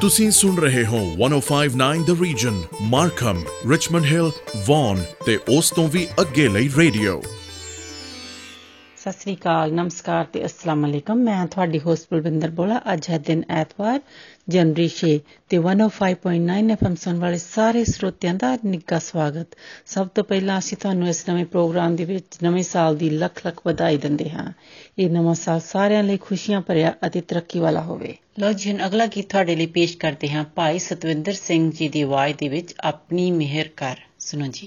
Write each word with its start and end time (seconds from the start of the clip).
ਤੁਸੀਂ 0.00 0.30
ਸੁਣ 0.30 0.56
ਰਹੇ 0.56 0.86
ਹੋ 0.86 0.98
1059 1.18 2.02
the 2.04 2.22
region 2.22 2.62
Markham 2.82 3.42
Richmond 3.70 4.04
Hill 4.04 4.30
Vaughan 4.66 5.04
ਤੇ 5.26 5.38
ਉਸ 5.48 5.70
ਤੋਂ 5.70 5.88
ਵੀ 5.88 6.06
ਅੱਗੇ 6.20 6.48
ਲਈ 6.48 6.68
ਰੇਡੀਓ। 6.78 7.22
ਸਤਿ 8.96 9.12
ਸ੍ਰੀ 9.12 9.34
ਅਕਾਲ, 9.34 9.72
ਨਮਸਕਾਰ 9.72 10.24
ਤੇ 10.24 10.46
ਅਸਲਾਮ 10.46 10.86
ਅਲੈਕਮ। 10.86 11.18
ਮੈਂ 11.18 11.46
ਤੁਹਾਡੀ 11.46 11.80
ਹੋਸਟ 11.80 12.06
ਬਲਵਿੰਦਰ 12.12 12.50
ਬੋਲਾ। 12.50 12.80
ਅੱਜ 12.92 13.10
ਹੈ 13.10 13.18
ਦਿਨ 13.18 13.42
ਐਤਵਾਰ 13.50 14.00
ਜਨਵਰੀ 14.48 14.88
6 14.88 15.18
ਤੇ 15.48 15.58
105.9 15.58 16.70
ਐਫਐਮ 16.70 16.94
ਸੁਣ 16.94 17.18
ਵਾਲੇ 17.18 17.38
ਸਾਰੇ 17.38 17.84
ਸਰੋਤਿਆਂ 17.84 18.34
ਦਾ 18.34 18.58
ਨਿੱਘਾ 18.64 18.98
ਸਵਾਗਤ। 18.98 19.46
ਸਭ 19.86 20.08
ਤੋਂ 20.08 20.24
ਪਹਿਲਾਂ 20.24 20.58
ਅਸੀਂ 20.58 20.78
ਤੁਹਾਨੂੰ 20.78 21.08
ਇਸ 21.08 21.28
ਨਵੇਂ 21.28 21.44
ਪ੍ਰੋਗਰਾਮ 21.44 21.96
ਦੇ 21.96 22.04
ਵਿੱਚ 22.04 22.38
ਨਵੇਂ 22.42 22.62
ਸਾਲ 22.62 22.96
ਦੀ 22.96 23.10
ਲੱਖ 23.10 23.46
ਲੱਖ 23.46 23.60
ਵਧਾਈ 23.66 23.96
ਦਿੰਦੇ 23.96 24.30
ਹਾਂ। 24.30 24.52
ਇਹ 24.98 25.10
ਨਵਾਂ 25.10 25.34
ਸਾਲ 25.34 25.60
ਸਾਰਿਆਂ 25.60 26.02
ਲਈ 26.02 26.16
ਖੁਸ਼ੀਆਂ 26.16 26.60
ਭਰਿਆ 26.60 26.94
ਅਤੇ 27.06 27.20
ਤਰੱਕੀ 27.20 27.58
ਵਾਲਾ 27.58 27.82
ਹੋਵੇ। 27.82 28.16
ਲੋ 28.38 28.52
ਜੀ, 28.52 28.72
ਹੁਣ 28.72 28.86
ਅਗਲਾ 28.86 29.06
ਗੀਤ 29.06 29.28
ਤੁਹਾਡੇ 29.28 29.56
ਲਈ 29.56 29.66
ਪੇਸ਼ 29.66 29.96
ਕਰਦੇ 29.96 30.30
ਹਾਂ। 30.30 30.44
ਭਾਈ 30.54 30.78
ਸਤਵਿੰਦਰ 30.78 31.32
ਸਿੰਘ 31.32 31.72
ਜੀ 31.72 31.88
ਦੀ 31.88 32.02
ਆਵਾਜ਼ 32.02 32.34
ਦੇ 32.38 32.48
ਵਿੱਚ 32.48 32.74
ਆਪਣੀ 32.80 33.30
ਮਿਹਰ 33.30 33.68
ਕਰ। 33.68 33.96
ਸੁਣੋ 34.18 34.46
ਜੀ। 34.50 34.66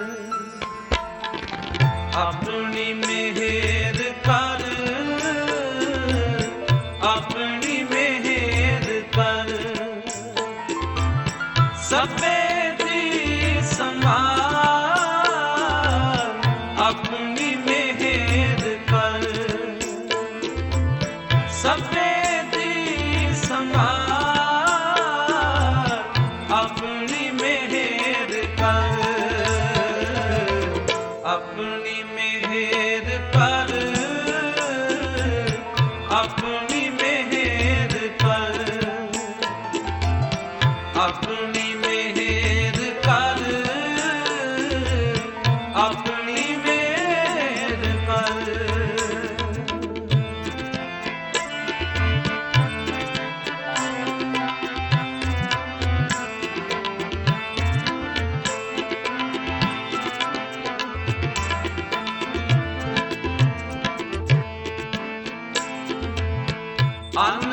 One 67.21 67.50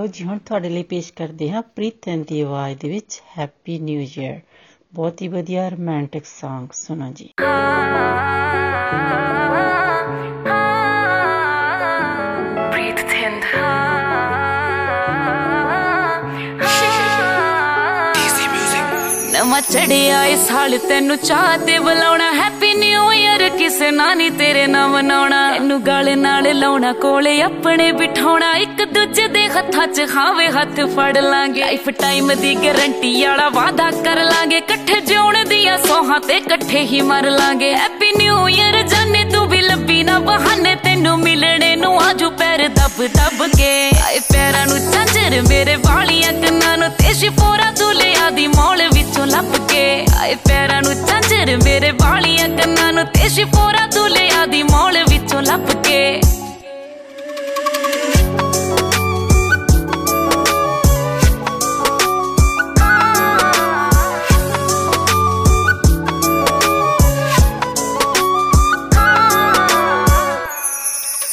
ਲੋ 0.00 0.06
ਜੀ, 0.06 0.24
ਹੁਣ 0.24 0.38
ਤੁਹਾਡੇ 0.38 0.68
ਲਈ 0.68 0.82
ਪੇਸ਼ 0.82 1.12
ਕਰਦੇ 1.12 1.50
ਹਾਂ 1.50 1.62
ਪ੍ਰੀਤਨ 1.62 2.22
ਦੀ 2.22 2.40
ਆਵਾਜ਼ 2.40 2.78
ਦੇ 2.78 2.88
ਵਿੱਚ 2.88 3.22
ਹੈਪੀ 3.38 3.78
ਨਿਊ 3.78 4.00
ਈਅਰ। 4.00 4.40
ਬਹੁਤ 4.94 5.22
ਹੀ 5.22 5.28
ਵਧੀਆ 5.28 5.68
ਰੋਮਾਂਟਿਕ 5.68 6.22
Song, 6.22 6.68
ਸੁਣੋ 6.72 7.12
ਜੀ। 7.12 7.30
ਚੜਿਆ 19.60 20.24
ਏ 20.24 20.36
ਸਾਲ, 20.36 20.76
ਤੈਨੂੰ 20.78 21.16
ਚਾਹ 21.18 21.56
ਤੇ 21.58 21.78
ਬੁਲਾਉਣਾ। 21.78 22.32
ਹੈਪੀ 22.32 22.72
ਨਿਊ 22.74 23.10
ਇਅਰ 23.12 23.48
ਕਿਸੇ 23.48 23.90
ਨਾ 23.90 24.12
ਨਹੀਂ 24.14 24.30
ਤੇਰੇ 24.30 24.66
ਨਾਮ 24.66 24.92
ਮਨਾਉਣਾ 24.92 25.40
ਤੈਨੂੰ 25.52 25.80
ਗਾਲੇ 25.86 26.14
ਨਾਲ 26.14 26.48
ਲਾਉਣਾ, 26.58 26.92
ਕੋਲੇ 26.92 27.40
ਆਪਣੇ 27.42 27.90
ਬਿਠਾਉਣਾ। 27.92 28.52
ਇੱਕ 28.56 28.84
ਦੂਜੇ 28.84 29.26
ਦੇ 29.28 29.46
ਹੱਥਾਂ 29.48 29.86
'ਚ 29.86 30.06
ਖਾਵੇ 30.12 30.46
ਹੱਥ 30.48 30.80
ਫੜ 30.96 31.16
ਲਾਂਗੇ। 31.18 31.60
ਲਾਈਫ 31.60 31.88
ਟਾਈਮ 31.90 32.32
ਦੀ 32.34 32.54
ਗਾਰੰਟੀ 32.54 33.12
ਵਾਲਾ 33.24 33.48
ਵਾਦਾ 33.48 33.90
ਕਰ 34.04 34.22
ਲਾਂਗੇ। 34.24 34.56
ਇਕੱਠੇ 34.56 35.00
ਜਿਉਣ 35.00 35.44
ਦੀਆਂ 35.44 35.76
ਸੋਹਾਂ 35.78 36.20
ਤੇ 36.20 36.36
ਇਕੱਠੇ 36.36 36.82
ਹੀ 36.82 37.00
ਮਰ 37.00 37.30
ਲਾਂਗੇ। 37.30 37.72
ਹੈਪੀ 37.74 38.12
ਨਿਊ 38.18 38.48
ਇਅਰ 38.48 38.82
ਜਾਨੇ 38.82 39.24
ਤੂੰ 39.24 39.46
ਵੀ 39.48 39.60
ਲੱਭੀ 39.60 40.02
ਨਾ 40.02 40.18
ਬਹਾਨੇ। 40.18 40.74
ਤੈਨੂੰ 40.84 41.18
ਮਿਲਣੇ 41.18 41.74
ਨੂੰ 41.76 42.00
ਆਜੂ 42.00 42.30
ਪੈਰ 42.30 42.66
ਦੱਬ 42.68 43.06
ਦੱਬ 43.06 43.46
ਕੇ। 43.56 43.72
ਆਏ 44.06 44.18
ਪੈਰਾਂ 44.32 44.66
ਨੂੰ 44.66 44.78
ਝਾਂਜਰ 44.90 45.40
ਮੇਰੇ 45.48 45.76
ਵਾਲੀਆਂ 45.76 46.32
ਕੰਨਾਂ 46.32 46.76
ਨੂੰ। 46.78 46.90
ਤੇ 46.90 47.12
ਸ਼ਿਫੋਰਾ 47.14 47.70
ਦੁਲਿਆ 47.78 48.30
ਦੀ 48.30 48.46
ਮੌਲ 48.46 48.88
ਸ਼ਿਫੋਰਾ 53.30 53.86
ਦੁਲਿਆ 53.86 54.44
ਦੀ 54.46 54.62
ਮੌਲ 54.62 54.96
ਵਿੱਚੋਂ 55.08 55.42
ਲੱਭ 55.42 55.70
ਕੇ। 55.84 55.98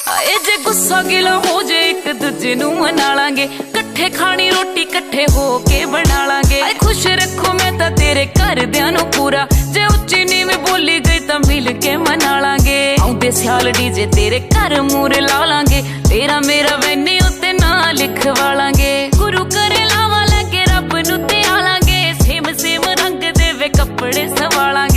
ਆਏ 0.08 0.36
ਜੇ 0.46 0.58
ਗੁੱਸਾ 0.64 1.02
ਗਿਲਾ 1.04 1.38
ਹੋ 1.38 1.62
ਜੇ, 1.64 1.82
ਇੱਕ 1.90 2.12
ਦੂਜੇ 2.14 2.56
ਨੂੰ 2.56 2.74
ਮਨਾ 2.76 3.14
ਲਾਂਗੇ 3.14 3.44
ਇਕੱਠੇ 3.44 4.10
ਖਾਣੀ 4.10 4.50
ਰੋਟੀ 4.52 4.82
ਇਕੱਠੇ 4.82 5.26
ਹੋ 5.32 5.58
ਕੇ 5.70 5.86
ਬਣਾ 5.86 6.26
ਲਾਂਗੇ 6.26 6.62
ਆਏ 6.62 6.74
ਖੁਸ਼ 6.74 7.08
ਰੱਖੋ 7.08 7.54
ਮੈਂ 7.54 7.72
ਤਾਂ 7.80 7.92
ਤੇਰੇ 7.92 8.26
ਘਰਦਿਆਂ 8.40 8.92
ਨੂੰ 8.92 9.06
ਪੂਰਾ। 9.12 9.48
ਜੇ 9.74 9.86
ਉੱਚੀ 9.86 10.24
ਨੀਵੇਂ 10.26 10.58
ਬੋਲੀ 10.58 11.00
ਗਈ 11.00 11.17
ਤਾਂ 11.28 11.40
ਮਿਲ 11.40 11.72
ਕੇ 11.74 11.96
ਮਨਾ 11.98 12.40
ਲਾਂਗੇ 12.40 12.96
ਆਉਂਦੇ 13.02 13.32
ਸਿਆਲ 13.32 13.72
ਡੀਜੇ 13.72 14.06
ਤੇਰੇ 14.06 14.40
ਘਰ 14.40 14.82
ਮੂਰੇ 14.82 15.20
ਲਾ 15.22 15.46
ਲਾਂਗੇ। 15.46 15.84
ਤੇਰਾ 16.10 16.40
ਮੇਰਾ 16.40 16.76
ਵੈਨੀ 16.76 17.18
ਉੱਤੇ 17.20 17.54
ਨਾਂ 17.54 17.94
ਲਿਖਵਾ 17.94 18.54
ਲਾਂਗੇ 18.54 19.10
ਗੁਰੂ 19.18 19.44
ਕਰੇ 19.46 19.84
ਲਾਵਾ 19.86 20.24
ਲੈ 20.26 20.44
ਕੇ 20.52 20.64
ਰੱਬ 20.66 20.96
ਨੂੰ 21.10 21.28
ਤੇ 21.28 21.44
ਆਲਾਂਗੇ 21.44 22.14
ਸੇਮ 22.24 22.44
ਸੇਮ 22.58 22.84
ਰੰਗ 23.04 23.24
ਦੇ 23.38 23.52
ਵੇ 23.52 23.68
ਕੱਪੜੇ 23.68 24.28
ਸਵਾਲਾਂਗੇ। 24.28 24.97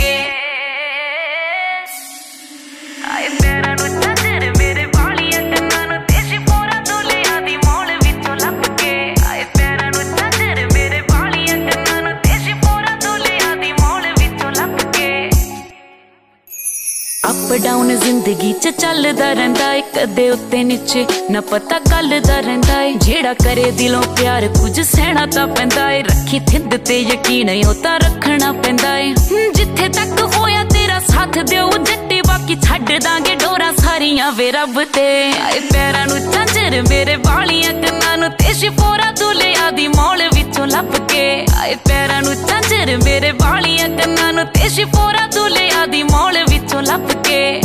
ਅਪ 17.31 17.53
ਡਾਊਨ 17.63 17.99
ਜ਼ਿੰਦਗੀ 17.99 18.53
ਚ 18.53 18.69
ਚੱਲਦਾ 18.69 19.33
ਰਹਿੰਦਾ 19.33 19.73
ਏ 19.73 19.81
ਕਦੇ 19.81 20.29
ਉੱਤੇ 20.29 20.63
ਨੀਚੇ 20.63 21.05
ਨਾ 21.31 21.41
ਪਤਾ 21.41 21.79
ਕੱਲ 21.79 22.21
ਦਾ 22.21 22.39
ਰਹਿੰਦਾ 22.39 22.81
ਏ। 22.81 22.93
ਜਿਹੜਾ 22.93 23.33
ਕਰੇ 23.33 23.71
ਦਿਲੋਂ 23.71 24.01
ਪਿਆਰ 24.03 24.47
ਕੁਝ 24.47 24.81
ਸਹਿਣਾ 24.81 25.25
ਤਾਂ 25.25 25.47
ਪੈਂਦਾ 25.47 25.91
ਏ। 25.91 26.03
ਰੱਖੀ 26.03 26.39
ਥਿੰਦ 26.39 26.77
ਤੇ 26.77 26.99
ਯਕੀਨ 26.99 27.67
ਉਹ 27.67 27.73
ਤਾਂ 27.73 27.99
ਰੱਖਣਾ 27.99 28.51
ਪੈਂਦਾ 28.51 28.97
ਏ। 28.97 29.11
ਹਮ, 29.11 29.51
ਜਿੱਥੇ 29.53 29.87
ਤੱਕ 29.87 30.37
ਹੋਇਆ 30.37 30.63
ਤੇਰਾ 30.63 30.99
ਸਾਥ 30.99 31.39
ਦਿਓ 31.39 31.71
ਜੱਟੀ 31.71 32.10
ਬਾਕੀ 32.51 32.67
ਛੱਡ 32.67 33.03
ਦਾਂਗੇ 33.03 33.35
ਡੋਰਾ 33.35 33.71
ਸਾਰੀਆਂ 33.71 34.31
ਵੇ 34.31 34.51
ਰੱਬ 34.51 34.83
ਤੇ। 34.83 35.31
ਆਏ 35.41 35.59
ਪੈਰਾਂ 35.59 36.05
ਨੂੰ 36.07 36.19
ਝਾਂਜਰ, 36.31 36.81
ਮੇਰੇ 36.89 37.15
ਵਾਲੀਆਂ 37.15 37.73
ਕੰਨਾਂ 37.73 38.17
ਨੂੰ 38.17 38.29
ਤੇ 38.31 38.53
ਸ਼ਿਫੋਰਾ 38.53 39.11
ਦੁਲਿਆ 39.11 39.69
ਦੀ 39.71 39.87
ਮੌਲ 39.87 40.23
ਵਿੱਚੋਂ 40.27 40.65
ਲੱਭ 40.67 40.95
ਕੇ। 41.07 41.23
ਆਏ 41.57 41.75
ਪੈਰਾਂ 41.75 42.21
ਨੂੰ 42.21 42.35
ਝਾਂਜਰ, 42.35 42.97
ਮੇਰੇ 43.03 43.31
ਵਾਲੀਆਂ 43.31 43.89
ਕੰਨਾਂ 43.89 44.33
ਨੂੰ 44.33 44.45
ਤੇ 44.45 44.69
ਸ਼ਿਫੋਰਾ 44.69 45.25
ਦੁਲਿਆ 45.27 45.85
ਦੀ 45.85 46.03
ਮੌਲ 46.03 46.43
ਵਿੱਚੋਂ 46.49 46.81
ਲੱਭ 46.81 47.07
ਕੇ। 47.23 47.61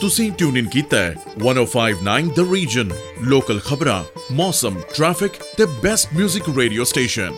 ਤੁਸੀਂ 0.00 0.30
ਟਿਊਨ 0.32 0.56
ਇਨ 0.56 0.68
ਕੀਤਾ 0.68 0.96
ਹੈ 0.96 1.16
1059 1.42 2.30
ਦ 2.36 2.48
ਰੀਜਨ 2.52 2.90
ਲੋਕਲ 3.22 3.60
ਖਬਰਾਂ 3.60 4.02
ਮੌਸਮ 4.32 4.80
ਟ੍ਰੈਫਿਕ 4.94 5.32
ਤੇ 5.56 5.64
best 5.82 6.08
뮤직 6.20 6.54
radio 6.58 6.84
station 6.84 7.32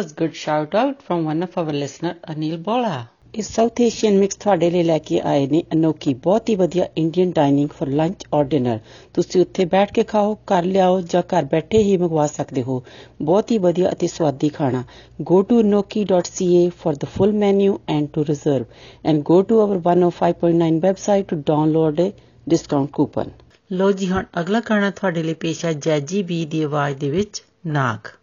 was 0.00 0.12
good 0.14 0.34
shout 0.36 0.74
out 0.74 1.02
from 1.02 1.24
one 1.26 1.42
of 1.42 1.56
our 1.58 1.72
listener 1.74 2.18
Anil 2.26 2.60
Bola. 2.64 2.98
ਇਸ 3.34 3.48
ਸਾਊਥ 3.54 3.80
ਏਸ਼ੀਅਨ 3.80 4.16
ਮਿਕਸ 4.18 4.36
ਤੁਹਾਡੇ 4.36 4.70
ਲਈ 4.70 4.82
ਲੈ 4.82 4.96
ਕੇ 4.98 5.20
ਆਏ 5.24 5.46
ਨੇ 5.46 5.62
ਅਨੋਖੀ 5.72 6.14
ਬਹੁਤ 6.22 6.48
ਹੀ 6.48 6.54
ਵਧੀਆ 6.56 6.86
ਇੰਡੀਅਨ 6.98 7.30
ਡਾਈਨਿੰਗ 7.32 7.68
ਫॉर 7.78 7.88
ਲੰਚ 7.90 8.24
ਔਰ 8.34 8.44
ਡਿਨਰ 8.44 8.78
ਤੁਸੀਂ 9.14 9.40
ਉੱਥੇ 9.40 9.64
ਬੈਠ 9.74 9.92
ਕੇ 9.94 10.02
ਖਾਓ 10.04 10.34
ਕਰ 10.46 10.64
ਲਿਆਓ 10.64 11.00
ਜਾਂ 11.12 11.22
ਘਰ 11.32 11.44
ਬੈਠੇ 11.52 11.82
ਹੀ 11.82 11.96
ਮੰਗਵਾ 11.96 12.26
ਸਕਦੇ 12.26 12.62
ਹੋ 12.62 12.82
ਬਹੁਤ 13.22 13.50
ਹੀ 13.50 13.58
ਵਧੀਆ 13.58 13.90
ਅਤੇ 13.92 14.06
ਸਵਾਦੀ 14.06 14.48
ਖਾਣਾ 14.58 14.82
go 15.30 15.40
to 15.50 15.60
enoki.ca 15.64 16.64
for 16.82 16.94
the 16.96 17.10
full 17.16 17.36
menu 17.44 17.76
and 17.96 18.10
to 18.16 18.26
reserve 18.30 18.66
and 19.04 19.24
go 19.32 19.40
to 19.52 19.60
our 19.66 19.78
105.9 19.86 20.80
website 20.86 21.28
to 21.34 21.40
download 21.52 22.02
a 22.06 22.10
discount 22.46 22.92
coupon 22.98 23.30
ਲੋ 23.72 23.90
ਜੀ 23.92 24.10
ਹੁਣ 24.10 24.24
ਅਗਲਾ 24.40 24.60
ਗਾਣਾ 24.70 24.90
ਤੁਹਾਡੇ 24.90 25.22
ਲਈ 25.22 25.34
ਪੇਸ਼ 25.40 25.64
ਹੈ 25.64 25.72
ਜੈਜੀ 25.82 26.22
ਬੀ 26.22 26.44
ਦੀ 26.46 26.62
ਆਵਾਜ਼ 26.62 26.96
ਦੇ 26.98 27.10
ਵਿੱਚ 27.10 27.42
ਨਾਗ 27.66 28.19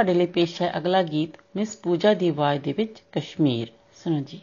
ਤੁਹਾਡੇ 0.00 0.14
ਲਈ 0.14 0.26
ਪੇਸ਼ 0.26 0.62
ਹੈ 0.62 0.72
ਅਗਲਾ 0.78 1.02
ਗੀਤ 1.02 1.30
ਮਿਸ 1.56 1.76
ਪੂਜਾ 1.76 2.14
ਦੀ 2.14 2.28
ਆਵਾਜ਼ 2.28 2.60
ਦੇ 2.60 2.72
ਵਿੱਚ 2.72 3.02
ਕਸ਼ਮੀਰ 3.12 3.68
ਸੁਣੋ 4.04 4.20
ਜੀ 4.20 4.40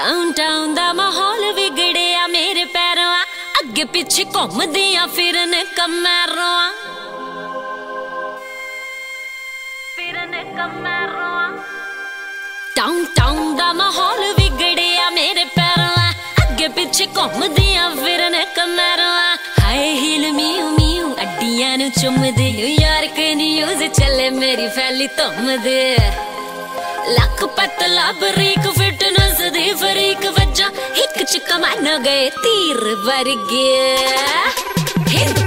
ਡਾਊਨਟਾਊਨ 0.00 0.74
ਦਾ 0.74 0.92
ਮਾਹੌਲ 0.92 1.52
ਵਿਗੜਿਆ 1.52 2.26
ਮੇਰੇ 2.26 2.64
ਪੈਰੋਂ 2.64 3.10
ਆ 3.14 3.22
ਅੱਗੇ 3.60 3.84
ਪਿੱਛੇ 3.86 4.24
ਘੁੰਮਦੀਆਂ 4.36 5.06
ਫਿਰਨ 5.08 5.54
ਕਮੈਰੋਂ 5.76 6.72
ਫਿਰਨ 9.96 10.32
ਕਮੈਰੋਂ 10.56 11.58
ਡਾਊਨਟਾਊਨ 12.76 13.54
ਦਾ 13.56 13.72
ਮਾਹੌਲ 13.72 14.32
ਵਿਗੜਿਆ 14.38 15.10
ਮੇਰੇ 15.10 15.44
ਪੈਰੋਂ 15.56 15.96
ਆ 15.98 16.10
ਅੱਗੇ 16.42 16.68
ਪਿੱਛੇ 16.68 17.06
ਘੁੰਮਦੀਆਂ 17.16 17.90
ਫਿਰਨ 17.96 18.44
ਕਮੈਰੋਂ 18.56 19.14
ਹਾਏ 19.60 19.92
ਹੀਲ 19.92 20.30
ਮੀਉ 20.32 20.68
ਮੀਉ 20.70 21.14
ਅੱਡੀਆਂ 21.22 21.76
ਨੂੰ 21.78 21.90
ਚੁੰਮਦੇ 22.00 22.50
ਨਿਊਯਾਰਕ 22.52 23.18
ਨਿਊਜ਼ 23.36 23.82
ਚੱਲੇ 23.92 24.30
ਮੇਰੀ 24.32 24.68
ਫੈਲੀ 24.68 25.06
ਧੁੰਮਦੇ 25.16 25.96
ਲੱਖ 27.08 27.44
ਪਤਲਾ 27.56 28.10
ਬਰੀਕ 28.12 28.66
ਫਿਟਨੈਸ 28.76 29.19
रिवर 29.61 29.97
एक 29.97 30.23
वजह 30.37 30.77
एक 31.01 31.17
च 31.31 31.39
कमान 31.49 31.87
गए 32.05 32.29
तीर 32.37 32.77
वर्गे 33.07 33.67
हिंद 35.11 35.40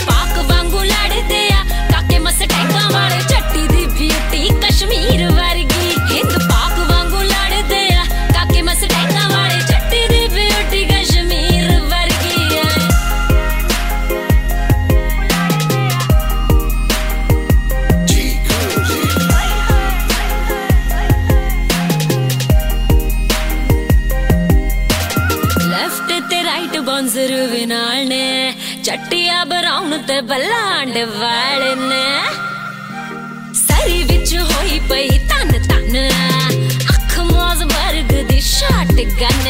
ਬਰਾਉਨ 30.14 30.14
ਤੇ 30.14 30.20
ਬਲਾਂਡ 30.22 30.98
ਵਾਲੇ 31.12 31.74
ਨੇ 31.76 32.04
ਸਰੀ 33.56 34.04
ਵਿੱਚ 34.04 34.36
ਹੋਈ 34.36 34.80
ਪਈ 34.90 35.18
ਤਨ 35.30 35.52
ਤਨ 35.64 35.98
ਅੱਖ 36.90 37.18
ਮੋਜ਼ 37.22 37.64
ਵਰਗ 37.64 38.14
ਦੀ 38.30 38.40
ਸ਼ਾਟ 38.42 38.92
ਗਨ 39.22 39.48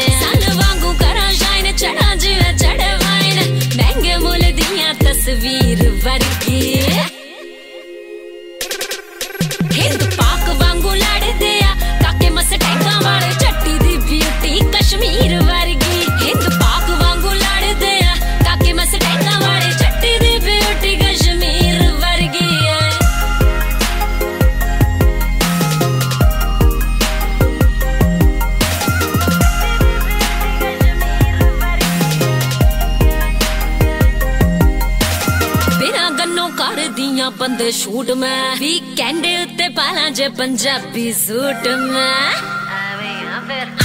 ਬੰਦੇ 37.65 37.77
ਸ਼ੂਟ 37.77 38.09
ਮੈਂ 38.11 38.55
ਵੀਕਐਂਡ 38.55 39.25
ਉੱਤੇ 39.25 39.67
ਪਾਲਾਂ 39.75 40.09
ਜੇ 40.11 40.27
ਪੰਜਾਬੀ 40.29 41.13
ਸੂਟ 41.13 41.67
ਮੈਂ। 41.67 42.31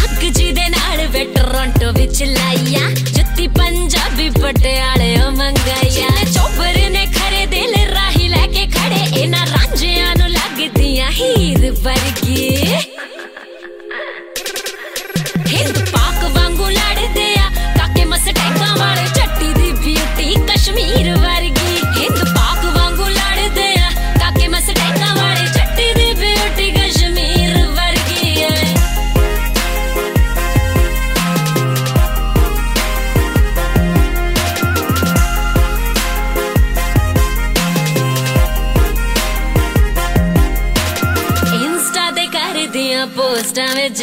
ਅੱਗ 0.03 0.25
ਜੀ 0.25 0.51
ਦੇ 0.53 0.69
ਨਾਲ 0.69 1.07
ਵੇ 1.13 1.25
ਟੋਰਾਂਟੋ 1.37 1.93
ਵਿੱਚ 1.93 2.23
ਲਾਈਆ 2.23 2.91
ਜੁੱਤੀ 2.91 3.47
ਪੰਜਾਬੀ 3.49 4.29
ਪਟਿਆਲੇ 4.31 5.17
ਮੰਗਾਇਆ 5.31 6.25
ਚੋਬਰ 6.35 6.91
ਨੇ 6.91 7.07
ਖਰੇ 7.17 7.47
ਦਿਲ 7.47 7.75
ਰਾਹੀ 7.95 8.29
ਲੈ 8.29 8.47
ਕੇ 8.47 8.67
ਖੜੇ 8.77 9.21
ਇਹਨਾਂ 9.21 9.47
ਰਾਂਝਿਆਂ 9.47 10.15
ਨੂੰ 10.17 10.29
ਲੱਗਦੀਆਂ 10.29 11.11
ਹੀਰ 11.11 11.71
ਵਰਗੀ। 11.83 12.59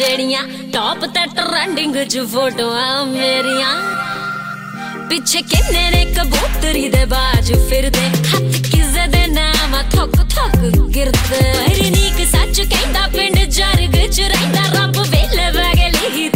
ਜਿਹੜੀਆਂ 0.08 0.42
ਟੌਪ 0.72 1.04
ਤੇ 1.04 1.24
ਟ੍ਰੈਂਡਿੰਗ 1.26 1.96
'ਚ 1.96 2.18
ਫੋਟੋਆਂ 2.32 3.04
ਮੇਰੀਆਂ। 3.04 3.72
ਪਿੱਛੇ 5.10 5.42
ਕਿੰਨੇ 5.42 5.90
ਨੇ 5.90 6.04
ਕਬੂਤਰੀ 6.04 6.88
ਦੇ 6.88 7.04
ਬਾਜ 7.04 7.52
ਫਿਰਦੇ। 7.68 8.00
ਹੱਥ 8.00 8.56
ਕਿਸੇ 8.72 9.06
ਦੇ 9.06 9.26
ਨਾਮ 9.26 9.76
ਥੱਕ 9.90 10.16
ਥੱਕ 10.34 10.56
ਗਿਰਦੇ। 10.94 11.52
ਪਰਨੀਕ 11.52 12.26
ਸੱਚ 12.30 12.60
ਕਹਿੰਦਾ, 12.60 13.06
ਪਿੰਡ 13.08 13.38
ਜਰਗ 13.38 14.10
ਚ 14.10 14.20
ਰਹਿੰਦਾ, 14.20 14.62
ਰੱਬ 14.74 14.96
ਵੇਲੇ 14.96 15.50
ਵਗੇ 15.50 15.88
ਲਿਖੀ 15.88 16.28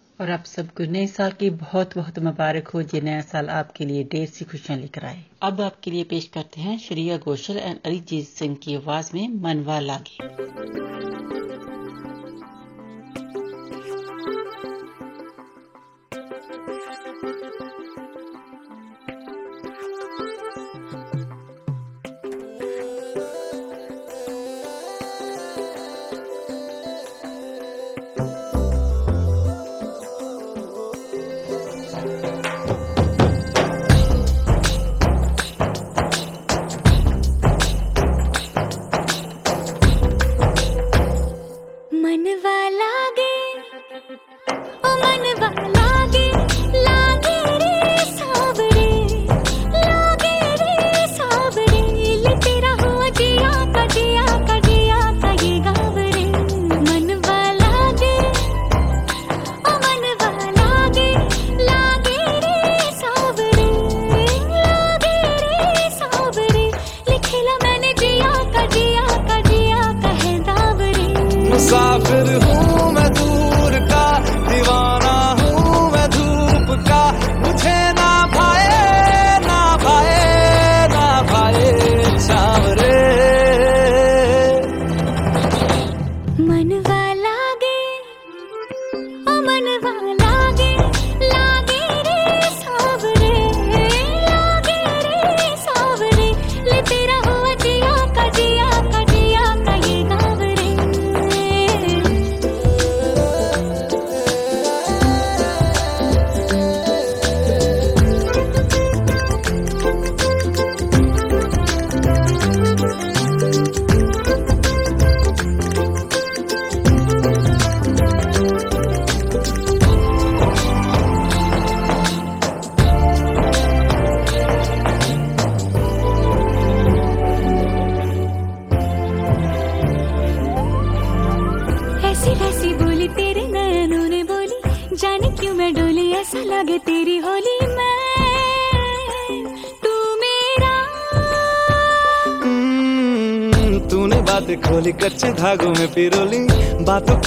और 0.21 0.29
आप 0.29 0.43
सबको 0.45 0.83
नए 0.83 1.05
साल 1.07 1.31
की 1.31 1.49
बहुत 1.49 1.95
बहुत 1.97 2.19
मुबारक 2.19 2.67
हो, 2.67 2.81
ये 2.81 3.01
नया 3.01 3.21
साल 3.21 3.47
आपके 3.49 3.85
लिए 3.85 4.03
ढेर 4.03 4.27
सी 4.27 4.45
खुशियाँ 4.45 4.79
लेकर 4.79 5.05
आए। 5.05 5.23
अब 5.41 5.61
आपके 5.61 5.91
लिए 5.91 6.03
पेश 6.03 6.25
करते 6.33 6.61
हैं 6.61 6.77
श्रेया 6.79 7.17
घोषल 7.17 7.57
एंड 7.57 7.79
अरिजीत 7.85 8.27
सिंह 8.27 8.55
की 8.55 8.75
आवाज़ 8.75 9.11
में 9.13 9.27
मनवा 9.41 9.79
लागे 9.79 10.27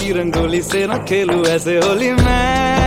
की 0.05 0.13
रंगोली 0.13 0.61
से 0.63 0.87
ना 0.87 0.97
खेलू 1.09 1.45
ऐसे 1.49 1.77
होली 1.79 2.11
मैं। 2.13 2.84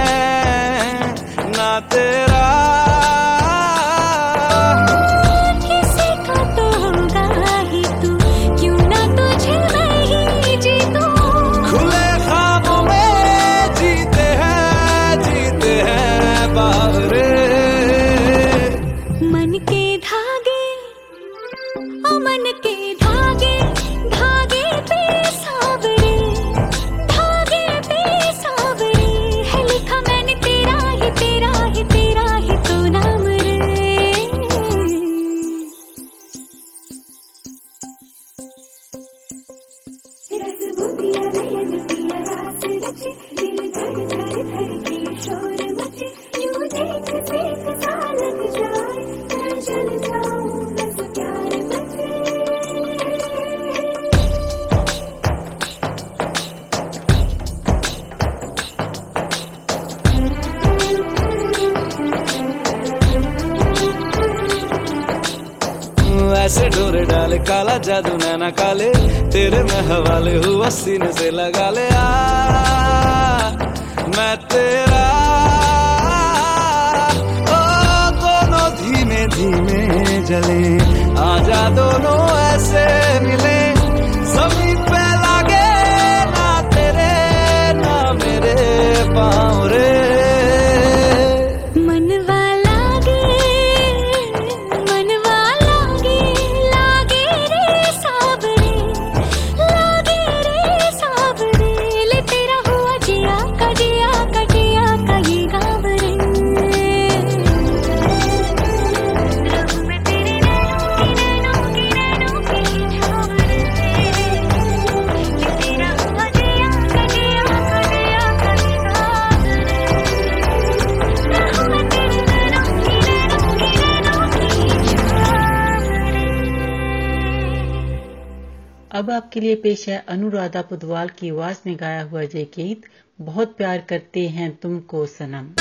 है 129.88 130.06
अनुराधा 130.08 130.62
पुदवाल 130.62 131.10
की 131.10 131.30
आवाज़ 131.30 131.58
में 131.66 131.78
गाया 131.80 132.02
हुआ 132.04 132.22
ये 132.22 132.44
गीत, 132.56 132.82
बहुत 133.22 133.58
प्यार 133.58 133.86
करते 133.90 134.28
हैं 134.28 134.56
तुमको, 134.56 135.06
सनम। 135.06 135.54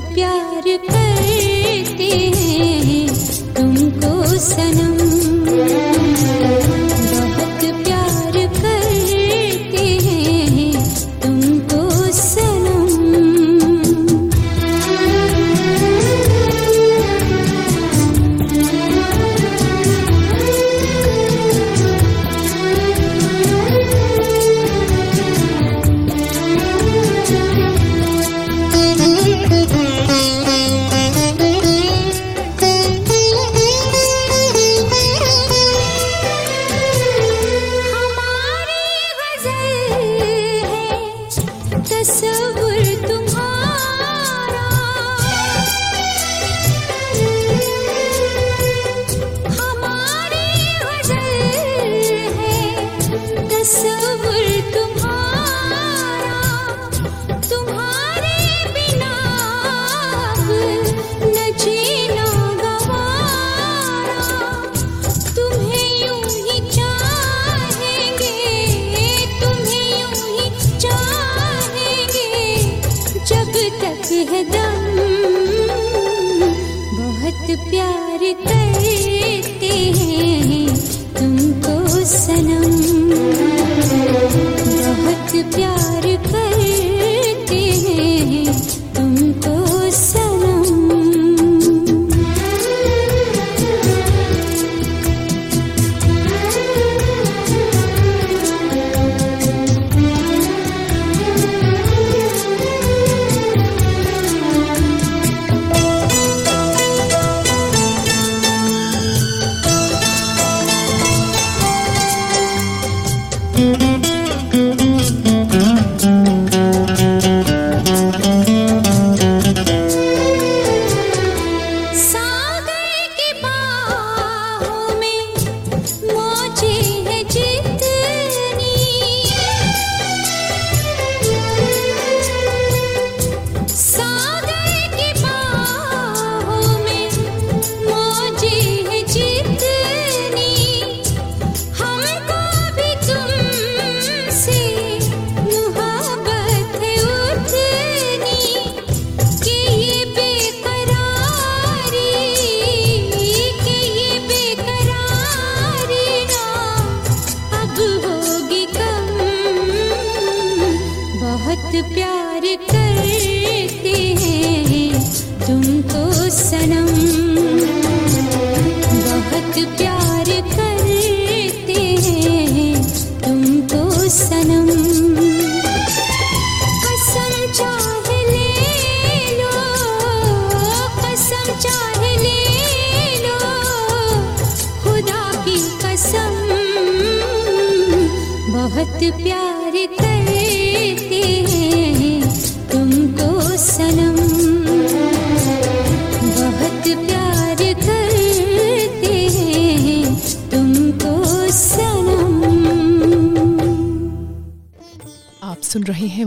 प्यार 0.00 0.62
करते 0.88 2.08
हैं 2.36 3.08
तुमको 3.56 4.14
सनम 4.38 5.23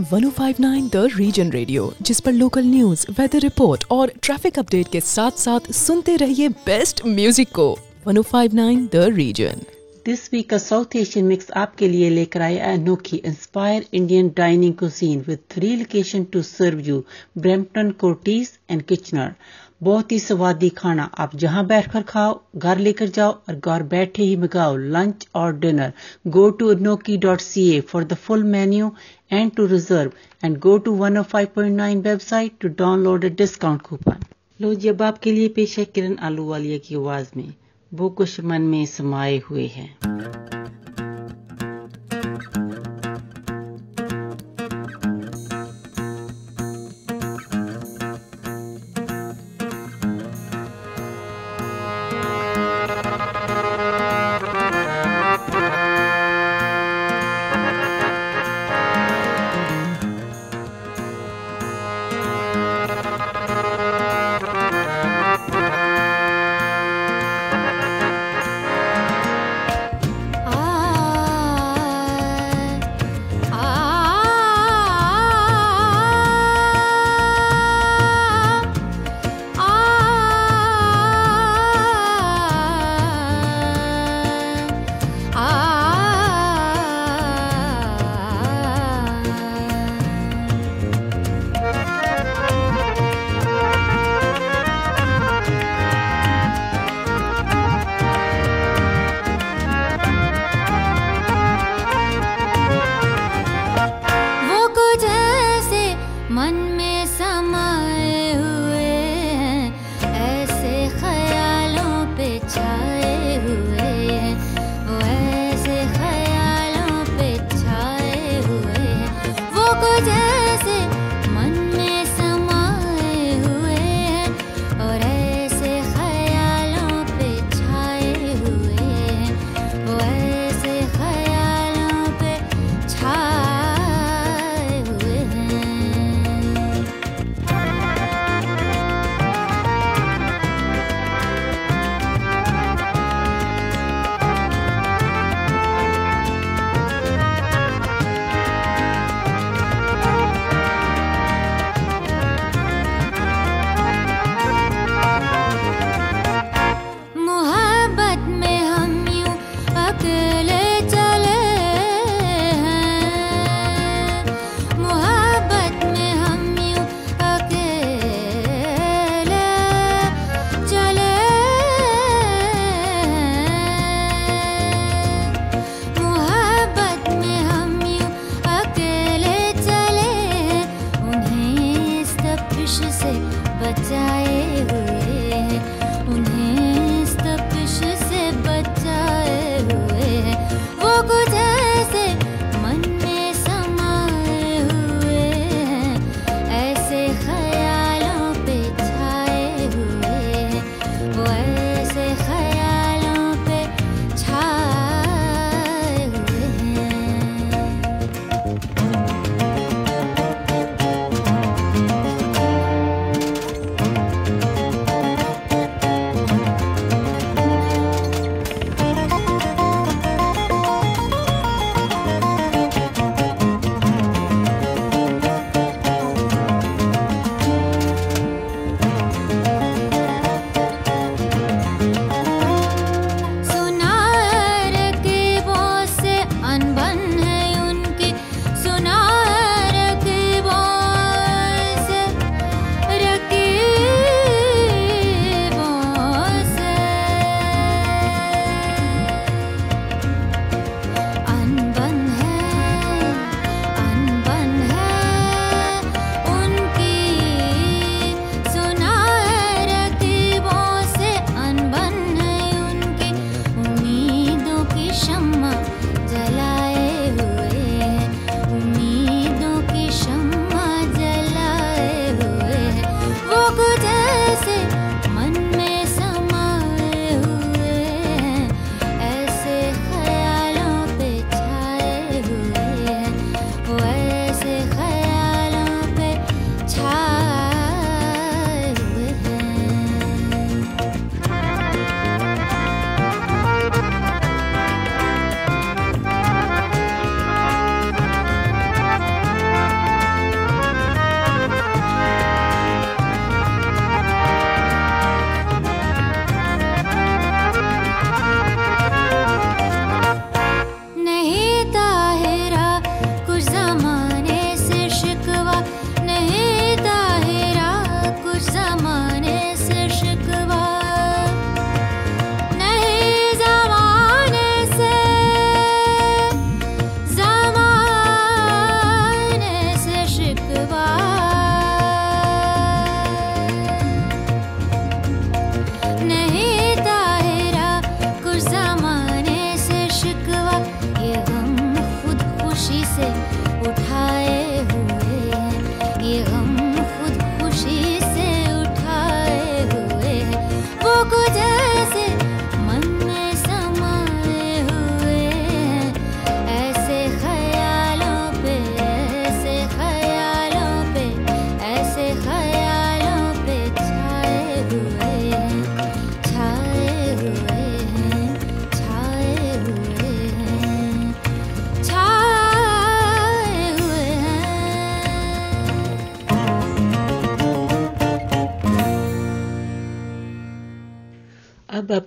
1059 0.08 0.88
द 0.92 0.96
रीजन 1.14 1.50
रेडियो 1.52 1.82
जिस 2.02 2.20
पर 2.20 2.32
लोकल 2.32 2.64
न्यूज़ 2.64 3.04
वेदर 3.18 3.40
रिपोर्ट 3.40 3.84
और 3.90 4.12
ट्रैफ़िक 4.22 4.58
अपडेट 4.58 4.88
के 4.92 5.00
साथ 5.00 5.38
साथ 5.38 5.70
सुनते 5.72 6.14
रहिए 6.16 6.48
बेस्ट 6.66 7.04
म्यूज़िक 7.06 7.48
को। 7.54 7.66
1059 8.06 8.88
द 8.94 9.04
रीजन 9.16 9.62
दिस 10.06 10.28
वीक 10.32 10.48
का 10.50 10.58
साउथ 10.58 10.96
एशियन 10.96 11.26
मिक्स 11.26 11.50
आपके 11.56 11.88
लिए 11.88 12.10
लेकर 12.10 12.42
आए 12.42 12.58
Anoki 12.72 13.16
inspire 13.16 13.86
Indian 13.94 14.32
dining 14.36 14.74
cuisine 14.74 15.24
with 15.28 15.38
three 15.50 15.76
location 15.76 16.24
to 16.32 16.42
serve 16.42 16.80
you 16.88 17.04
Brampton 17.38 17.90
Courtice 18.00 18.58
and 18.70 18.82
Kitchener 18.82 19.34
बहुत 19.82 20.12
ही 20.12 20.18
स्वादी 20.18 20.68
खाना। 20.76 21.02
आप 21.18 21.34
जहाँ 21.36 21.64
बैठकर 21.66 22.02
खाओ, 22.02 22.40
घर 22.56 22.78
लेकर 22.78 23.08
जाओ 23.08 23.30
और 23.48 23.54
घर 23.54 23.82
बैठे 23.92 24.22
ही 24.22 24.36
मंगाओ 24.36 24.76
लंच 24.76 25.26
और 25.34 25.58
dinner 25.58 25.92
go 26.36 26.48
to 26.50 26.68
Anoki 26.74 27.16
dot 27.16 27.40
C 27.40 27.68
A 27.76 27.80
for 27.90 28.04
the 28.04 28.14
full 28.24 28.42
menu 28.56 28.90
and 29.32 30.58
go 30.58 30.78
to 30.78 30.92
one 30.92 31.22
five 31.22 31.48
point 31.54 31.76
nine 31.76 32.00
website 32.00 32.52
to 32.60 32.68
download 32.68 33.24
a 33.24 33.28
discount 33.28 33.82
coupon 33.82 34.24
लो 34.60 34.74
जी, 34.74 34.88
अब 34.88 35.02
आपके 35.02 35.32
लिए 35.32 35.48
पेश 35.48 35.78
है 35.78 35.84
किरण 35.84 36.16
आलू 36.16 36.44
वालिया 36.44 36.78
की 36.78 36.94
आवाज़ 36.94 37.28
में। 37.36 37.54
वो 37.94 38.08
कुछ 38.10 38.40
मन 38.40 38.62
में 38.62 38.86
समाये 38.86 39.38
हुए 39.38 39.66
हैं। 39.66 39.98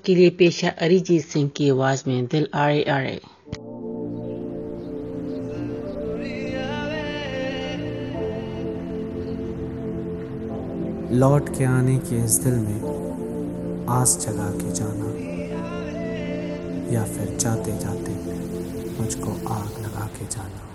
वक्त 0.02 0.08
के 0.08 0.14
लिए 0.16 0.30
पेशा 0.38 0.70
अरिजीत 0.82 1.26
सिंह 1.26 1.50
की 1.56 1.70
आवाज़ 1.70 2.04
में 2.08 2.26
दिल 2.28 2.48
आरे 2.56 2.84
आरे 2.90 3.20
लौट 11.14 11.50
के 11.58 11.66
आने 11.66 11.98
के 12.00 12.24
इस 12.24 12.40
दिल 12.44 12.58
में 12.58 12.82
आस 13.92 14.18
जगा 14.26 14.50
के 14.58 14.74
जाना, 14.74 15.12
या 16.94 17.04
फिर 17.06 17.38
जाते 17.38 17.78
जाते 17.80 18.12
मुझको 19.00 19.32
आग 19.54 19.80
लगा 19.86 20.08
के 20.18 20.26
जाना। 20.26 20.71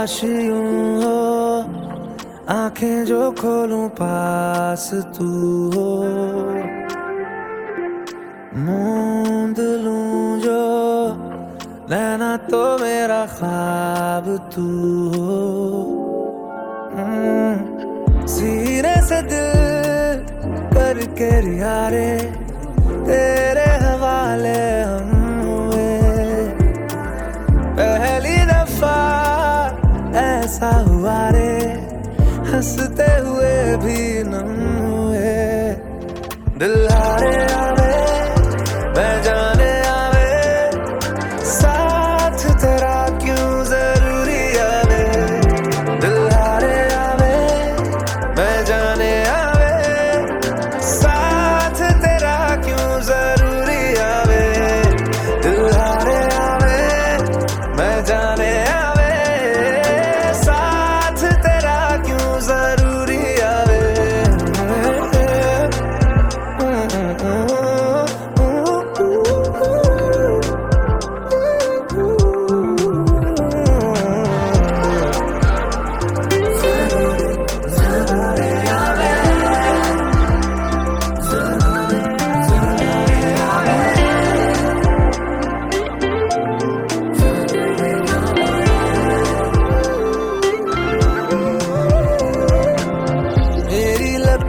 काश 0.00 0.20
यूँ 0.24 1.02
हो, 1.02 1.16
आँखें 2.48 3.04
जो 3.04 3.20
खोलूं 3.36 3.88
पास 4.00 4.88
तू 5.16 5.26
हो। 5.74 5.88
मूंद 8.56 9.60
लूँ 9.84 10.38
जो 10.40 10.62
लेना 11.90 12.30
तो 12.48 12.62
मेरा 12.78 13.20
ख्वाब 13.36 14.24
तू 14.54 14.66
हो। 15.12 15.36
हम्म, 16.96 18.26
सीने 18.26 18.96
से 19.04 19.20
दिल 19.28 20.24
करके 20.72 21.30
रियारे 21.40 22.10
सा 30.60 30.70
हुआ 30.86 31.18
रे 31.34 31.52
हँसते 32.48 33.04
हुए 33.26 33.49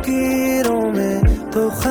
quiero 0.02 0.92
me 0.92 1.22
toca 1.52 1.91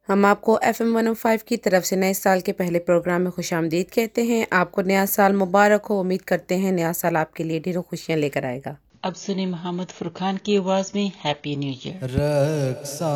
हम 0.11 0.25
आपको 0.25 0.57
F 0.63 0.81
M 0.83 0.95
one 0.95 1.07
O 1.07 1.13
five 1.13 1.39
की 1.47 1.57
तरफ़ 1.65 1.83
से 1.85 1.95
नए 1.95 2.13
साल 2.13 2.41
के 2.41 2.51
पहले 2.51 2.79
प्रोग्राम 2.79 3.21
में 3.21 3.31
खुश 3.31 3.53
आमदीद 3.53 3.91
कहते 3.91 4.23
हैं। 4.25 4.47
आपको 4.53 4.81
नया 4.81 5.05
साल 5.05 5.33
मुबारक 5.33 5.85
हो। 5.85 5.99
उम्मीद 5.99 6.21
करते 6.21 6.55
हैं 6.55 6.71
नया 6.71 6.91
साल 6.93 7.17
आपके 7.17 7.43
लिए 7.43 7.59
ढेरों 7.59 7.83
खुशियाँ 7.83 8.17
लेकर 8.19 8.45
आएगा। 8.45 8.75
अब 9.03 9.13
सुने 9.13 9.45
मोहम्मद 9.45 9.93
फुरखान 9.99 10.37
की 10.45 10.57
आवाज़ 10.57 10.91
में 10.95 11.11
हैप्पी 11.23 11.55
न्यू 11.55 11.69
ईयर 11.69 12.03
रक्षा 12.15 13.13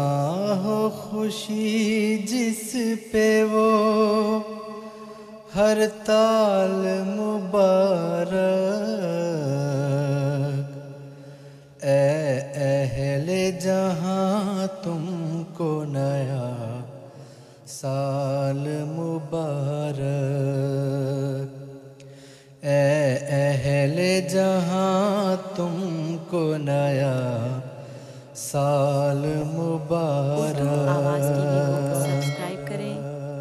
हो 0.63 0.77
खुशी 1.01 2.17
जिस 2.23 2.63
पे 3.11 3.27
वो 3.43 3.67
हर 5.53 5.85
ताल 6.07 6.79
मुबारक। 7.09 8.31
ए 11.83 11.99
अहले 12.69 13.51
जहाँ 13.59 14.67
तुमको 14.85 15.69
नया 15.93 16.43
साल 17.75 18.61
मुबारक। 18.89 20.03
ए 22.65 22.75
अहले 23.37 24.11
जहाँ 24.33 25.35
तुमको 25.57 26.43
नया 26.57 27.15
साल 28.35 29.21
मुबारक। 29.49 30.63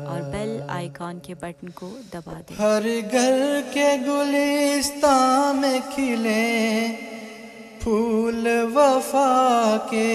और 0.04 0.20
बेल 0.32 0.50
आइकॉन 0.70 1.18
के 1.18 1.34
बटन 1.34 1.68
को 1.78 1.86
दबा 2.14 2.34
दें। 2.40 2.54
हर 2.56 2.88
घर 3.00 3.38
के 3.70 3.86
गुलिस्ता 3.98 5.16
में 5.52 5.80
खिले 5.92 6.42
फूल 7.84 8.48
वफा 8.74 9.30
के। 9.92 10.10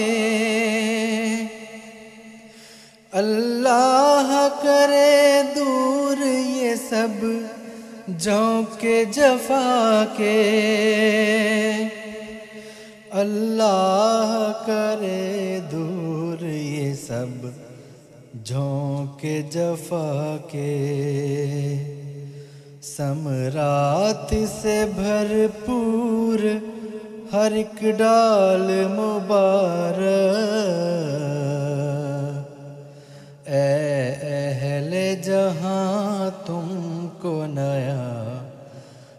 अल्लाह 3.12 4.28
करे 4.48 5.42
दूर 5.54 6.18
ये 6.18 6.74
सब 6.76 7.16
झोंके 8.10 9.04
जफा 9.06 10.04
के। 10.20 10.36
अल्लाह 13.20 14.36
करे 14.68 15.60
दूर 15.72 16.44
ये 16.46 16.94
सब 16.94 17.50
झोंके 18.44 19.34
जफा 19.48 20.36
के। 20.54 20.70
समरात 22.84 24.34
से 24.52 24.84
भरपूर 24.94 26.46
हर 27.34 27.56
एक 27.56 27.84
डाल 27.98 28.66
मुबारक। 28.94 30.08
अहले 33.50 35.16
जहाँ 35.16 36.44
तुमको 36.46 37.46
नया 37.46 38.42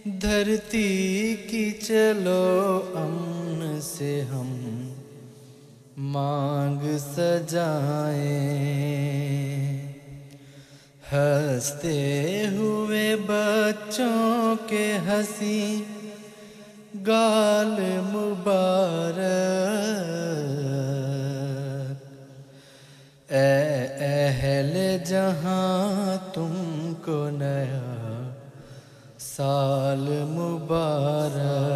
धरती 0.07 1.35
की 1.35 1.71
चलो 1.71 2.79
अमन 2.79 3.79
से 3.83 4.21
हम 4.21 4.49
मांग 5.97 6.97
सजाएँ। 6.97 8.35
हँसते 11.11 11.97
हुए 12.45 13.15
बच्चों 13.15 14.55
के 14.55 14.93
हँसी 14.97 15.87
गाल 17.07 17.77
मुबारक। 18.03 18.53
ए 23.31 23.41
अहले 24.07 24.87
जहाँ 25.05 26.31
तुमको 26.35 27.19
नया 27.37 27.83
साल 29.19 30.05
मुबारक। 30.29 31.73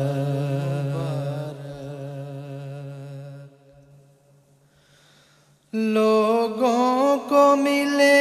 लोगों 5.73 7.17
को 7.29 7.43
मिले 7.55 8.15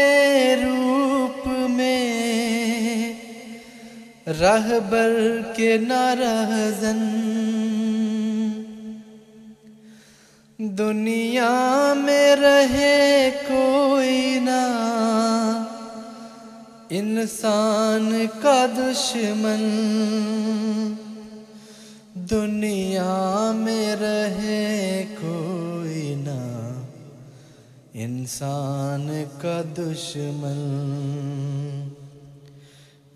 रूप 0.55 0.88
रहबर 4.29 5.45
के 5.57 5.79
न 5.79 5.89
नाराजन। 5.89 7.25
दुनिया 10.63 11.95
में 11.95 12.37
रहे 12.37 13.31
कोई 13.31 14.41
ना। 14.41 14.59
इंसान 16.93 18.27
का 18.27 18.67
दुश्मन। 18.67 19.61
दुनिया 22.17 23.53
में 23.53 23.97
रहे 23.97 25.03
कोई 25.03 26.15
ना। 26.15 26.65
इंसान 27.97 29.25
का 29.25 29.63
दुश्मन। 29.63 31.78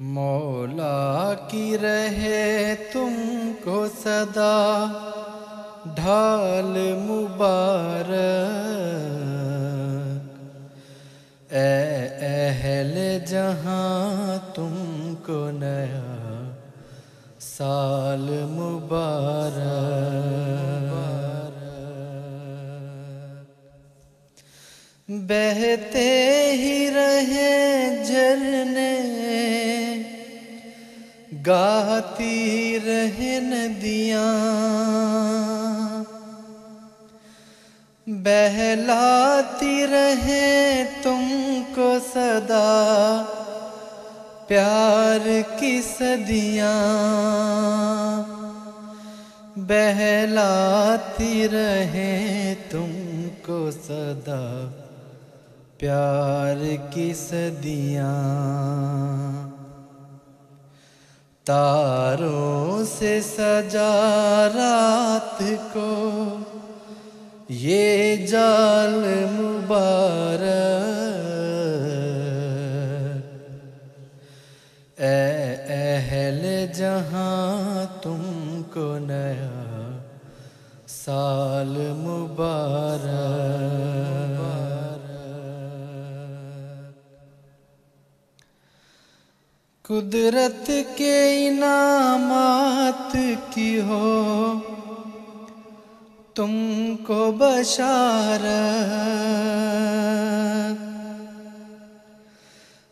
मौला 0.02 1.34
की 1.34 1.76
रहे 1.76 2.74
तुमको 2.74 3.88
सदा, 3.88 4.54
ढाल 5.88 6.72
मुबारक। 7.00 8.18
ए 11.52 12.08
अहले 12.22 13.20
जहाँ 13.20 14.52
तुमको 14.56 15.50
नया, 15.50 16.04
साल 17.40 18.26
मुबारक। 18.50 19.92
बहते 25.08 26.08
ही 26.52 26.88
रहे 26.88 27.50
झरने 28.04 28.90
गाती 31.42 32.78
रहे 32.78 33.40
नदियाँ 33.40 34.26
बहलाती 38.08 39.86
रहे 39.86 40.84
तुमको 40.84 41.98
सदा, 41.98 42.68
प्यार 44.48 45.42
की 45.60 45.82
सदियाँ। 45.82 46.72
बहलाती 49.58 51.46
रहे 51.46 52.54
तुमको 52.54 53.70
सदा, 53.70 54.42
प्यार 55.80 56.58
की 56.94 57.14
सदियाँ। 57.14 58.12
तारों 61.46 62.84
से 62.84 63.22
सजा 63.22 64.46
रात 64.46 65.38
को। 65.76 65.90
ये 67.50 68.16
जाल 68.30 69.04
मुबारक। 69.32 70.40
ए 75.00 75.12
अहल 75.76 76.72
जहाँ 76.72 78.00
तुमको 78.04 78.98
नया 78.98 79.56
साल 80.88 81.74
मुबारक। 81.98 84.21
कुदरत 89.92 90.66
के 90.98 91.16
इनामात 91.46 93.12
की 93.54 93.72
हो, 93.78 94.06
तुमको 96.36 97.20
बशार 97.32 98.44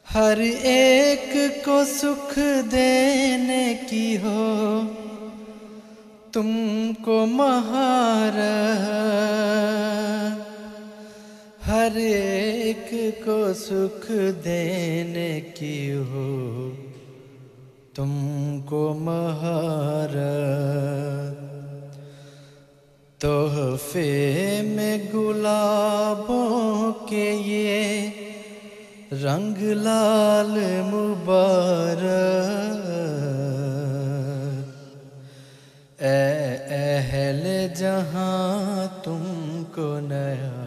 हर 0.06 0.40
एक 0.40 1.32
को 1.64 1.84
सुख 1.84 2.38
देने 2.68 3.62
की 3.84 4.14
हो, 4.16 4.44
तुमको 6.34 7.24
महार 7.26 8.38
हर 11.64 11.98
एक 11.98 12.88
को 13.24 13.42
सुख 13.54 14.06
देने 14.44 15.40
की 15.40 15.90
हो। 15.90 16.89
तुमको 17.94 18.82
महारत, 18.94 20.18
तोहफे 23.20 24.12
में 24.66 24.96
गुलाबों 25.12 26.92
के 27.10 27.26
ये 27.44 27.80
रंग 29.14 29.58
लाल 29.78 30.54
मुबारक। 30.86 32.06
ए 36.02 36.14
अहल 36.72 37.42
जहाँ 37.76 39.02
तुमको 39.04 39.88
नया 40.00 40.58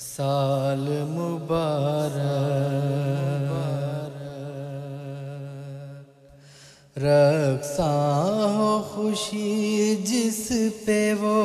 साल 0.00 0.84
मुबारक। 1.10 2.18
रक्षा 7.02 7.92
हो 8.54 8.70
खुशी 8.88 9.96
जिस 10.06 10.40
पे 10.86 11.00
वो। 11.14 11.38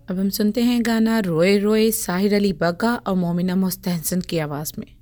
अब 0.10 0.20
हम 0.20 0.30
सुनते 0.30 0.62
हैं 0.62 0.80
गाना 0.86 1.20
रोए 1.20 1.58
रोए 1.58 1.92
साहिर 1.92 2.36
अली 2.36 2.54
बग्गा 2.54 2.96
और 2.96 3.16
मोमिना 3.16 3.56
मोस्तहसन 3.56 4.22
की 4.22 4.38
आवाज़ 4.40 4.74
में। 4.80 4.99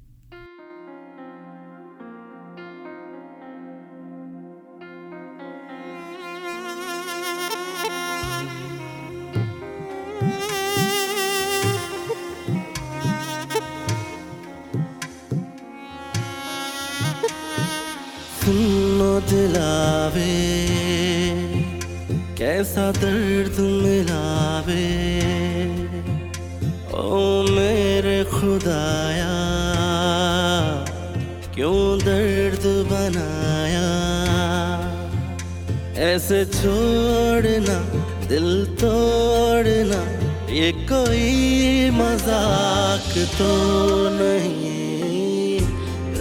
सुनो 18.47 19.13
दिलावे, 19.19 20.33
कैसा 22.37 22.85
दर्द 22.91 23.57
मिलावे। 23.83 24.85
ओ 26.95 27.17
मेरे 27.49 28.23
खुदाया, 28.23 29.33
क्यों 31.55 31.81
दर्द 31.99 32.67
बनाया? 32.91 33.89
ऐसे 36.07 36.39
छोड़ना, 36.55 37.77
दिल 38.29 38.49
तोड़ना, 38.79 40.01
ये 40.53 40.71
कोई 40.87 41.89
मज़ाक 41.91 43.11
तो 43.35 43.51
नहीं। 44.15 45.59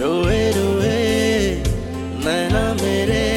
रोए 0.01 0.43
रोए। 0.51 0.76
querer. 3.07 3.36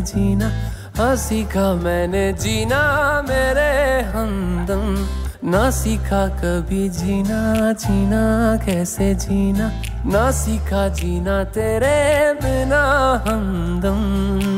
जीना 0.00 0.52
हाँ 0.96 1.16
सीखा 1.16 1.74
मैंने 1.74 2.32
जीना 2.32 3.22
मेरे 3.28 4.02
हमदम। 4.02 5.06
ना 5.50 5.70
सीखा 5.70 6.28
कभी 6.28 6.88
जीना 6.88 7.72
जीना 7.72 8.56
कैसे 8.66 9.14
जीना? 9.14 9.82
ना 10.06 10.30
सीखा 10.30 10.88
जीना 10.88 11.44
तेरे 11.44 12.32
बिना 12.34 12.82
हमदम। 13.28 14.55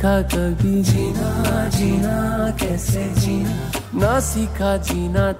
सीखा 0.00 0.20
कभी 0.32 0.82
जीना 0.82 1.68
जीना 1.68 2.50
कैसे 2.56 3.04
जीना? 3.20 4.00
ना 4.00 4.20
सीखा 4.20 4.76
जीना 4.76 5.32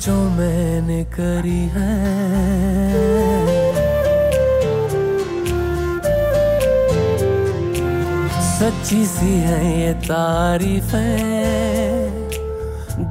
जो 0.00 0.12
मैंने 0.30 1.02
करी 1.04 1.62
है। 1.72 1.94
सच्ची 8.50 9.04
सी 9.06 9.32
है 9.40 9.58
ये 9.80 9.92
तारीफें 10.06 11.10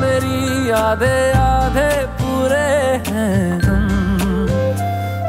मेरी 0.00 0.70
आधे 0.76 1.16
आधे 1.38 1.90
पूरे 2.18 2.68
हैं 3.08 3.60
हम 3.62 3.88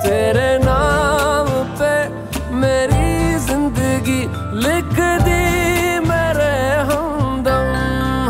तेरे 0.04 0.50
नाम 0.64 1.48
पे 1.80 1.94
मेरी 2.56 3.38
ज़िंदगी 3.48 4.22
लिख 4.66 4.94
दी 5.26 5.44
मेरे 6.08 6.56
हमदम। 6.90 7.70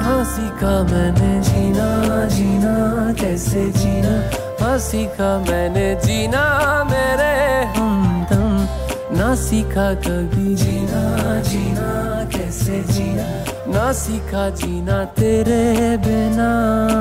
हँसी 0.07 0.49
का 0.61 0.75
मैंने 0.91 1.33
जीना 1.49 1.89
जीना, 2.35 2.75
कैसे 3.21 3.65
जीना? 3.79 4.15
हँसी 4.61 5.05
का 5.17 5.31
मैंने 5.49 5.87
जीना 6.05 6.43
मेरे 6.91 7.33
हमदम। 7.77 9.17
ना 9.17 9.33
सीखा 9.35 9.93
कभी 10.05 10.55
जीना 10.55 11.39
जीना, 11.49 11.89
कैसे 12.35 12.83
जीना? 12.93 13.46
ना 13.73 13.91
सीखा 13.99 14.49
जीना 14.59 15.03
तेरे 15.17 15.63
बिना 16.05 16.49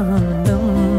हमदम 0.09 0.96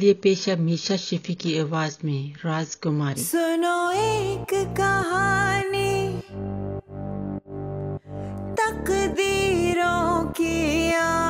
लिए 0.00 0.14
पेश 0.14 0.48
है 0.48 0.56
मीशा 0.60 0.96
शिफी 0.96 1.34
की 1.34 1.58
आवाज़ 1.58 1.96
में 2.04 2.32
राजकुमारी। 2.44 3.22
सुनो 3.22 3.90
एक 3.92 4.54
कहानी। 4.76 6.20
तकदीरों 8.60 10.24
की 10.30 10.92
आज 10.92 11.29